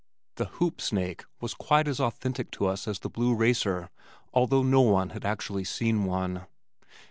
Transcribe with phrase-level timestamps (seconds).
[0.37, 3.91] The "hoop snake" was quite as authentic to us as the blue racer,
[4.33, 6.47] although no one had actually seen one.